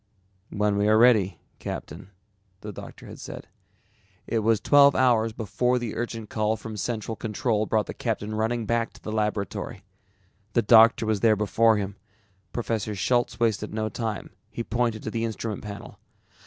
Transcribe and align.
"When 0.49 0.77
we 0.77 0.87
are 0.87 0.97
ready, 0.97 1.39
Captain," 1.59 2.09
the 2.61 2.71
doctor 2.71 3.05
had 3.05 3.19
said. 3.19 3.47
It 4.25 4.39
was 4.39 4.59
twelve 4.59 4.95
hours 4.95 5.31
before 5.31 5.77
the 5.77 5.95
urgent 5.95 6.27
call 6.27 6.57
from 6.57 6.75
Central 6.75 7.15
Control 7.15 7.67
brought 7.67 7.85
the 7.85 7.93
captain 7.93 8.33
running 8.33 8.65
back 8.65 8.93
to 8.93 9.03
the 9.03 9.11
laboratory. 9.11 9.83
The 10.53 10.63
doctor 10.63 11.05
was 11.05 11.19
there 11.19 11.35
before 11.35 11.77
him. 11.77 11.97
Professor 12.51 12.95
Schultz 12.95 13.39
wasted 13.39 13.75
no 13.75 13.89
time, 13.89 14.31
he 14.49 14.63
pointed 14.63 15.03
to 15.03 15.11
the 15.11 15.23
instrument 15.23 15.61
panel. 15.61 15.99